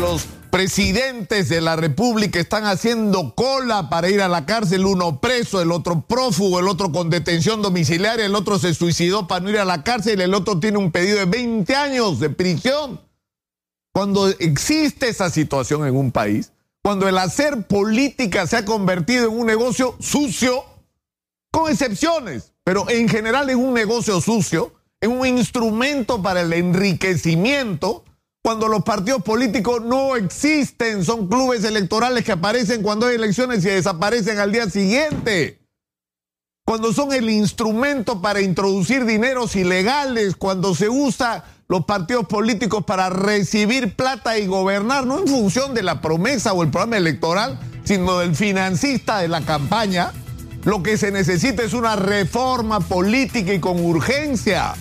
los 0.00 0.24
presidentes 0.50 1.50
de 1.50 1.60
la 1.60 1.76
República 1.76 2.40
están 2.40 2.64
haciendo 2.64 3.34
cola 3.34 3.90
para 3.90 4.08
ir 4.08 4.22
a 4.22 4.28
la 4.28 4.46
cárcel, 4.46 4.86
uno 4.86 5.20
preso, 5.20 5.60
el 5.60 5.70
otro 5.70 6.00
prófugo, 6.00 6.58
el 6.58 6.68
otro 6.68 6.90
con 6.90 7.10
detención 7.10 7.60
domiciliaria, 7.60 8.24
el 8.24 8.34
otro 8.34 8.58
se 8.58 8.72
suicidó 8.72 9.28
para 9.28 9.42
no 9.42 9.50
ir 9.50 9.58
a 9.58 9.66
la 9.66 9.84
cárcel, 9.84 10.22
el 10.22 10.32
otro 10.32 10.58
tiene 10.58 10.78
un 10.78 10.90
pedido 10.90 11.18
de 11.18 11.26
20 11.26 11.76
años 11.76 12.18
de 12.18 12.30
prisión. 12.30 13.00
Cuando 13.92 14.28
existe 14.28 15.08
esa 15.08 15.28
situación 15.28 15.86
en 15.86 15.94
un 15.94 16.12
país, 16.12 16.52
cuando 16.82 17.06
el 17.06 17.18
hacer 17.18 17.66
política 17.66 18.46
se 18.46 18.56
ha 18.56 18.64
convertido 18.64 19.26
en 19.26 19.38
un 19.38 19.46
negocio 19.46 19.96
sucio, 20.00 20.64
con 21.52 21.70
excepciones, 21.70 22.54
pero 22.64 22.88
en 22.88 23.06
general 23.06 23.50
en 23.50 23.58
un 23.58 23.74
negocio 23.74 24.20
sucio, 24.22 24.72
en 25.02 25.10
un 25.10 25.26
instrumento 25.26 26.22
para 26.22 26.40
el 26.40 26.54
enriquecimiento, 26.54 28.04
cuando 28.42 28.68
los 28.68 28.82
partidos 28.82 29.22
políticos 29.22 29.82
no 29.82 30.16
existen, 30.16 31.04
son 31.04 31.28
clubes 31.28 31.62
electorales 31.64 32.24
que 32.24 32.32
aparecen 32.32 32.82
cuando 32.82 33.06
hay 33.06 33.16
elecciones 33.16 33.64
y 33.64 33.68
desaparecen 33.68 34.38
al 34.38 34.50
día 34.50 34.68
siguiente. 34.70 35.60
Cuando 36.64 36.92
son 36.92 37.12
el 37.12 37.28
instrumento 37.28 38.22
para 38.22 38.40
introducir 38.40 39.04
dineros 39.04 39.56
ilegales, 39.56 40.36
cuando 40.36 40.74
se 40.74 40.88
usa 40.88 41.44
los 41.68 41.84
partidos 41.84 42.26
políticos 42.26 42.84
para 42.84 43.10
recibir 43.10 43.94
plata 43.94 44.38
y 44.38 44.46
gobernar, 44.46 45.06
no 45.06 45.18
en 45.18 45.28
función 45.28 45.74
de 45.74 45.82
la 45.82 46.00
promesa 46.00 46.52
o 46.52 46.62
el 46.62 46.70
programa 46.70 46.96
electoral, 46.96 47.58
sino 47.84 48.20
del 48.20 48.34
financista 48.34 49.18
de 49.18 49.28
la 49.28 49.42
campaña, 49.42 50.12
lo 50.64 50.82
que 50.82 50.96
se 50.96 51.10
necesita 51.10 51.62
es 51.62 51.74
una 51.74 51.96
reforma 51.96 52.80
política 52.80 53.52
y 53.52 53.60
con 53.60 53.84
urgencia. 53.84 54.74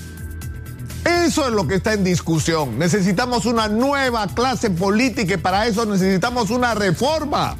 Eso 1.06 1.48
es 1.48 1.54
lo 1.54 1.68
que 1.68 1.76
está 1.76 1.94
en 1.94 2.04
discusión. 2.04 2.78
Necesitamos 2.78 3.46
una 3.46 3.68
nueva 3.68 4.28
clase 4.28 4.70
política 4.70 5.36
y 5.36 5.38
para 5.38 5.68
eso 5.68 5.86
necesitamos 5.86 6.50
una 6.50 6.76
reforma. 6.76 7.56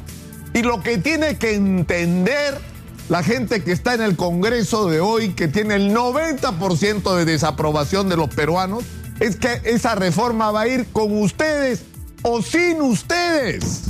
Y 0.52 0.62
lo 0.62 0.82
que 0.82 0.98
tiene 0.98 1.38
que 1.38 1.54
entender 1.54 2.58
la 3.08 3.22
gente 3.22 3.64
que 3.64 3.72
está 3.72 3.94
en 3.94 4.02
el 4.02 4.16
Congreso 4.16 4.88
de 4.88 5.00
hoy, 5.00 5.30
que 5.30 5.48
tiene 5.48 5.74
el 5.74 5.94
90% 5.94 7.16
de 7.16 7.24
desaprobación 7.24 8.08
de 8.08 8.16
los 8.16 8.28
peruanos, 8.28 8.84
es 9.18 9.36
que 9.36 9.60
esa 9.64 9.96
reforma 9.96 10.50
va 10.50 10.62
a 10.62 10.68
ir 10.68 10.86
con 10.92 11.20
ustedes 11.20 11.82
o 12.22 12.40
sin 12.40 12.80
ustedes. 12.80 13.82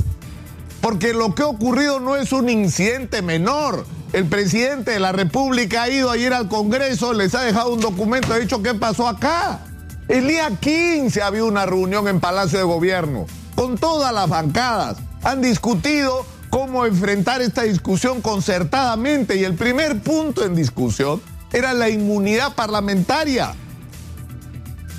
Porque 0.81 1.13
lo 1.13 1.35
que 1.35 1.43
ha 1.43 1.49
ocurrido 1.49 2.01
no 2.01 2.17
es 2.17 2.33
un 2.33 2.49
incidente 2.49 3.21
menor. 3.21 3.85
El 4.13 4.27
presidente 4.27 4.91
de 4.91 5.01
la 5.01 5.13
República 5.13 5.85
ha 5.85 5.89
ido 5.89 6.11
ayer 6.11 6.33
al 6.35 6.49
Congreso, 6.49 7.13
les 7.13 7.33
ha 7.37 7.43
dejado 7.43 7.73
un 7.73 7.81
documento, 7.81 8.33
ha 8.33 8.39
dicho 8.39 8.61
qué 8.61 8.75
pasó 8.75 9.07
acá. 9.07 9.61
El 10.09 10.27
día 10.27 10.51
15 10.59 11.23
había 11.23 11.45
una 11.45 11.65
reunión 11.65 12.09
en 12.09 12.19
Palacio 12.19 12.59
de 12.59 12.65
Gobierno 12.65 13.27
con 13.55 13.79
todas 13.79 14.13
las 14.13 14.29
bancadas. 14.29 14.97
Han 15.23 15.41
discutido 15.43 16.27
cómo 16.49 16.87
enfrentar 16.87 17.41
esta 17.41 17.63
discusión 17.63 18.21
concertadamente 18.21 19.37
y 19.37 19.45
el 19.45 19.55
primer 19.55 20.01
punto 20.01 20.45
en 20.45 20.57
discusión 20.57 21.23
era 21.53 21.73
la 21.73 21.89
inmunidad 21.89 22.55
parlamentaria. 22.57 23.55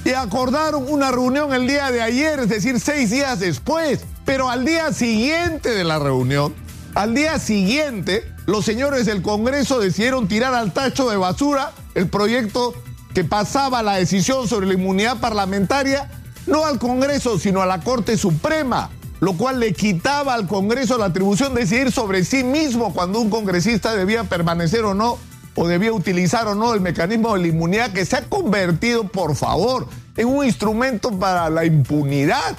Y 0.06 0.12
acordaron 0.12 0.86
una 0.88 1.12
reunión 1.12 1.54
el 1.54 1.68
día 1.68 1.92
de 1.92 2.02
ayer, 2.02 2.40
es 2.40 2.50
decir, 2.50 2.80
seis 2.80 3.10
días 3.10 3.40
después. 3.42 4.00
Pero 4.24 4.50
al 4.50 4.64
día 4.64 4.94
siguiente 4.94 5.72
de 5.72 5.84
la 5.84 6.00
reunión, 6.00 6.54
al 6.96 7.16
día 7.16 7.40
siguiente, 7.40 8.30
los 8.46 8.66
señores 8.66 9.06
del 9.06 9.22
Congreso 9.22 9.80
decidieron 9.80 10.28
tirar 10.28 10.54
al 10.54 10.74
tacho 10.74 11.10
de 11.10 11.18
basura 11.18 11.72
el 11.96 12.08
proyecto 12.08 12.74
que 13.14 13.24
pasaba 13.24 13.82
la 13.82 13.96
decisión 13.96 14.48
sobre 14.48 14.68
la 14.68 14.74
inmunidad 14.74 15.20
parlamentaria, 15.20 16.10
no 16.48 16.66
al 16.66 16.80
Congreso, 16.80 17.40
sino 17.40 17.62
a 17.62 17.66
la 17.66 17.80
Corte 17.80 18.18
Suprema, 18.18 18.90
lo 19.20 19.34
cual 19.34 19.60
le 19.60 19.74
quitaba 19.74 20.34
al 20.34 20.48
Congreso 20.48 20.98
la 20.98 21.06
atribución 21.06 21.54
de 21.54 21.62
decidir 21.62 21.92
sobre 21.92 22.26
sí 22.26 22.44
mismo 22.44 22.94
cuando 22.94 23.20
un 23.20 23.30
congresista 23.30 23.96
debía 23.96 24.26
permanecer 24.26 24.84
o 24.84 24.94
no, 24.94 25.18
o 25.56 25.68
debía 25.68 25.94
utilizar 25.94 26.48
o 26.48 26.56
no 26.56 26.74
el 26.74 26.82
mecanismo 26.82 27.34
de 27.36 27.42
la 27.42 27.48
inmunidad 27.48 27.92
que 27.92 28.06
se 28.06 28.18
ha 28.18 28.24
convertido, 28.24 29.04
por 29.04 29.36
favor, 29.36 29.88
en 30.18 30.28
un 30.28 30.46
instrumento 30.46 31.12
para 31.20 31.50
la 31.50 31.66
impunidad 31.66 32.56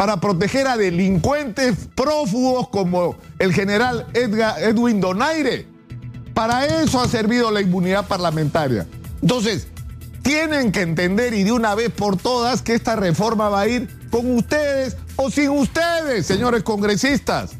para 0.00 0.18
proteger 0.18 0.66
a 0.66 0.78
delincuentes 0.78 1.76
prófugos 1.94 2.70
como 2.70 3.16
el 3.38 3.52
general 3.52 4.06
Edwin 4.14 4.98
Donaire. 4.98 5.66
Para 6.32 6.64
eso 6.64 7.02
ha 7.02 7.06
servido 7.06 7.50
la 7.50 7.60
inmunidad 7.60 8.08
parlamentaria. 8.08 8.86
Entonces, 9.20 9.66
tienen 10.22 10.72
que 10.72 10.80
entender 10.80 11.34
y 11.34 11.44
de 11.44 11.52
una 11.52 11.74
vez 11.74 11.90
por 11.90 12.16
todas 12.16 12.62
que 12.62 12.72
esta 12.72 12.96
reforma 12.96 13.50
va 13.50 13.60
a 13.60 13.68
ir 13.68 13.90
con 14.10 14.38
ustedes 14.38 14.96
o 15.16 15.30
sin 15.30 15.50
ustedes, 15.50 16.24
señores 16.24 16.62
congresistas. 16.62 17.50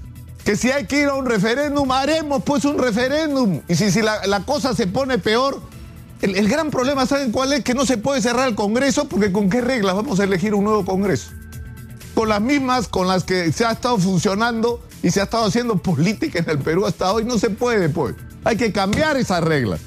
Que 0.42 0.56
si 0.56 0.70
hay 0.70 0.86
que 0.86 1.02
ir 1.02 1.08
a 1.08 1.16
un 1.16 1.26
referéndum, 1.26 1.92
haremos 1.92 2.42
pues 2.42 2.64
un 2.64 2.78
referéndum. 2.78 3.60
Y 3.68 3.74
si, 3.74 3.90
si 3.90 4.00
la, 4.00 4.44
cosa 4.46 4.74
se 4.74 4.86
pone 4.86 5.18
peor, 5.18 5.60
el, 6.22 6.36
el 6.36 6.48
gran 6.48 6.70
problema, 6.70 7.04
¿saben 7.04 7.32
cuál 7.32 7.52
es? 7.52 7.62
Que 7.62 7.74
no 7.74 7.84
se 7.84 7.98
puede 7.98 8.22
cerrar 8.22 8.48
el 8.48 8.54
Congreso 8.54 9.08
porque 9.08 9.30
con 9.30 9.50
qué 9.50 9.60
reglas 9.60 9.94
vamos 9.94 10.20
a 10.20 10.24
elegir 10.24 10.54
un 10.54 10.64
nuevo 10.64 10.86
Congreso 10.86 11.32
con 12.14 12.28
las 12.28 12.40
mismas 12.40 12.88
con 12.88 13.08
las 13.08 13.24
que 13.24 13.52
se 13.52 13.64
ha 13.64 13.72
estado 13.72 13.98
funcionando 13.98 14.82
y 15.02 15.10
se 15.10 15.20
ha 15.20 15.24
estado 15.24 15.46
haciendo 15.46 15.76
política 15.78 16.40
en 16.40 16.50
el 16.50 16.58
Perú 16.58 16.86
hasta 16.86 17.12
hoy. 17.12 17.24
No 17.24 17.38
se 17.38 17.50
puede, 17.50 17.88
pues. 17.88 18.14
Hay 18.44 18.56
que 18.56 18.72
cambiar 18.72 19.16
esas 19.16 19.42
reglas 19.42 19.80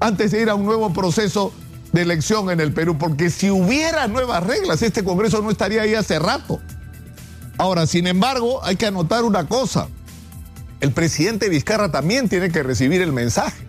antes 0.00 0.30
de 0.30 0.42
ir 0.42 0.50
a 0.50 0.54
un 0.54 0.64
nuevo 0.64 0.92
proceso 0.92 1.52
de 1.92 2.02
elección 2.02 2.50
en 2.50 2.60
el 2.60 2.72
Perú, 2.72 2.96
porque 2.98 3.30
si 3.30 3.50
hubiera 3.50 4.06
nuevas 4.08 4.44
reglas, 4.44 4.82
este 4.82 5.02
Congreso 5.04 5.42
no 5.42 5.50
estaría 5.50 5.82
ahí 5.82 5.94
hace 5.94 6.18
rato. 6.18 6.60
Ahora, 7.56 7.86
sin 7.86 8.06
embargo, 8.06 8.62
hay 8.64 8.76
que 8.76 8.86
anotar 8.86 9.24
una 9.24 9.48
cosa. 9.48 9.88
El 10.80 10.92
presidente 10.92 11.48
Vizcarra 11.48 11.90
también 11.90 12.28
tiene 12.28 12.50
que 12.50 12.62
recibir 12.62 13.02
el 13.02 13.12
mensaje. 13.12 13.66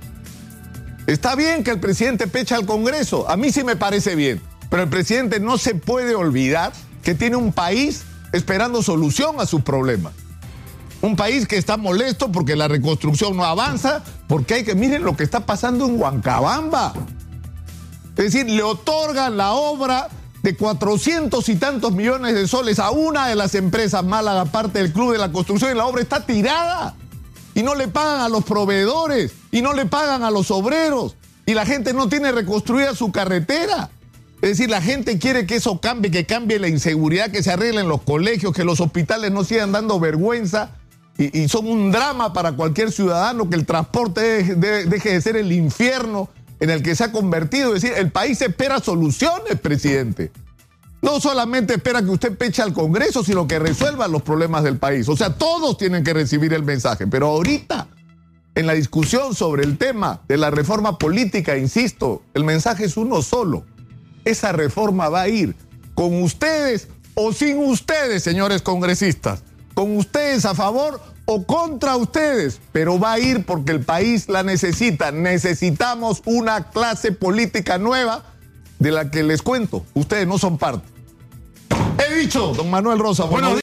Está 1.08 1.36
bien 1.36 1.64
que 1.64 1.72
el 1.72 1.80
presidente 1.80 2.28
pecha 2.28 2.56
al 2.56 2.68
Congreso, 2.68 3.28
a 3.30 3.36
mí 3.36 3.52
sí 3.52 3.64
me 3.64 3.76
parece 3.76 4.16
bien, 4.16 4.42
pero 4.70 4.84
el 4.84 4.90
presidente 4.90 5.40
no 5.40 5.58
se 5.58 5.74
puede 5.74 6.14
olvidar 6.14 6.72
que 7.04 7.16
tiene 7.16 7.36
un 7.36 7.52
país 7.54 8.04
esperando 8.32 8.84
solución 8.84 9.40
a 9.40 9.46
sus 9.46 9.62
problemas. 9.62 10.14
Un 11.02 11.16
país 11.16 11.48
que 11.48 11.58
está 11.58 11.78
molesto 11.78 12.32
porque 12.32 12.56
la 12.56 12.68
reconstrucción 12.68 13.38
no 13.38 13.46
avanza, 13.46 14.04
porque 14.28 14.56
hay 14.56 14.64
que, 14.64 14.76
miren 14.76 15.04
lo 15.04 15.16
que 15.16 15.24
está 15.24 15.46
pasando 15.46 15.86
en 15.86 16.00
Huancabamba. 16.00 16.94
Es 18.18 18.34
decir, 18.34 18.50
le 18.50 18.64
otorgan 18.64 19.38
la 19.38 19.54
obra 19.54 20.10
de 20.44 20.56
cuatrocientos 20.56 21.48
y 21.50 21.56
tantos 21.56 21.94
millones 21.94 22.36
de 22.36 22.48
soles 22.48 22.80
a 22.80 22.92
una 22.92 23.28
de 23.28 23.36
las 23.36 23.56
empresas 23.56 24.04
Málaga, 24.04 24.46
parte 24.46 24.80
del 24.80 24.92
Club 24.92 25.14
de 25.14 25.18
la 25.18 25.32
Construcción, 25.32 25.72
y 25.72 25.76
la 25.76 25.86
obra 25.86 26.02
está 26.02 26.26
tirada. 26.26 26.96
Y 27.56 27.64
no 27.64 27.76
le 27.76 27.88
pagan 27.88 28.22
a 28.22 28.30
los 28.30 28.44
proveedores, 28.44 29.32
y 29.52 29.62
no 29.62 29.74
le 29.74 29.86
pagan 29.86 30.24
a 30.24 30.32
los 30.32 30.52
obreros, 30.52 31.16
y 31.46 31.54
la 31.54 31.66
gente 31.66 31.94
no 31.94 32.10
tiene 32.10 32.32
reconstruida 32.32 32.94
su 32.94 33.12
carretera. 33.12 33.90
Es 34.42 34.50
decir, 34.52 34.70
la 34.70 34.82
gente 34.82 35.20
quiere 35.20 35.46
que 35.46 35.56
eso 35.56 35.82
cambie, 35.82 36.12
que 36.12 36.26
cambie 36.26 36.60
la 36.60 36.70
inseguridad, 36.70 37.30
que 37.30 37.44
se 37.44 37.52
arreglen 37.52 37.90
los 37.90 38.02
colegios, 38.04 38.54
que 38.54 38.64
los 38.64 38.80
hospitales 38.80 39.32
no 39.32 39.44
sigan 39.44 39.74
dando 39.74 40.00
vergüenza 40.00 40.72
y, 41.18 41.50
son 41.50 41.68
un 41.68 41.92
drama 41.92 42.32
para 42.32 42.54
cualquier 42.54 42.94
ciudadano, 42.94 43.50
que 43.50 43.58
el 43.58 43.66
transporte 43.66 44.56
deje, 44.56 45.10
de 45.10 45.22
ser 45.22 45.36
el 45.36 45.52
infierno 45.52 46.30
en 46.62 46.70
el 46.70 46.82
que 46.82 46.96
se 46.96 47.04
ha 47.04 47.12
convertido. 47.12 47.76
Es 47.76 47.82
decir, 47.82 47.98
el 47.98 48.12
país 48.12 48.42
espera 48.42 48.80
soluciones, 48.80 49.60
presidente. 49.62 50.32
No 51.02 51.20
solamente 51.20 51.74
espera 51.74 52.02
que 52.02 52.10
usted 52.10 52.38
peche 52.38 52.62
al 52.62 52.72
Congreso, 52.72 53.26
sino 53.26 53.46
que 53.48 53.60
resuelva 53.60 54.08
los 54.08 54.22
problemas 54.22 54.64
del 54.64 54.78
país. 54.78 55.10
O 55.10 55.18
sea, 55.18 55.34
todos 55.34 55.78
tienen 55.78 56.06
que 56.06 56.14
recibir 56.14 56.54
el 56.54 56.64
mensaje. 56.64 57.06
Pero 57.08 57.28
ahorita, 57.28 57.88
en 58.56 58.68
la 58.68 58.74
discusión 58.74 59.36
sobre 59.36 59.64
el 59.64 59.78
tema 59.78 60.22
de 60.30 60.38
la 60.38 60.52
reforma 60.52 60.98
política, 60.98 61.58
insisto, 61.58 62.22
el 62.34 62.46
mensaje 62.46 62.86
es 62.86 62.96
uno 62.96 63.22
solo 63.22 63.66
esa 64.30 64.52
reforma 64.52 65.10
va 65.10 65.22
a 65.22 65.30
ir 65.30 65.56
con 65.94 66.22
ustedes 66.22 66.88
o 67.16 67.34
sin 67.34 67.58
ustedes, 67.58 68.24
señores 68.24 68.62
congresistas, 68.62 69.44
con 69.74 69.98
ustedes 69.98 70.46
a 70.46 70.56
favor 70.56 71.02
o 71.26 71.44
contra 71.44 71.96
ustedes, 71.96 72.60
pero 72.72 73.00
va 73.00 73.14
a 73.14 73.20
ir 73.20 73.46
porque 73.46 73.72
el 73.72 73.82
país 73.82 74.30
la 74.30 74.42
necesita. 74.42 75.12
Necesitamos 75.12 76.22
una 76.26 76.72
clase 76.72 77.12
política 77.12 77.78
nueva 77.78 78.24
de 78.80 78.92
la 78.92 79.12
que 79.12 79.22
les 79.24 79.42
cuento. 79.42 79.86
Ustedes 79.94 80.26
no 80.26 80.38
son 80.40 80.58
parte. 80.58 80.88
He 82.00 82.16
dicho, 82.16 82.54
don 82.56 82.70
Manuel 82.70 82.98
Rosa. 82.98 83.26
Bueno, 83.26 83.54